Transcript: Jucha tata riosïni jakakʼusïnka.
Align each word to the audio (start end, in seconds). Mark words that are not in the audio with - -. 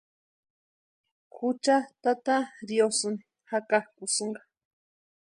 Jucha 1.35 1.75
tata 2.01 2.35
riosïni 2.67 3.21
jakakʼusïnka. 3.49 4.41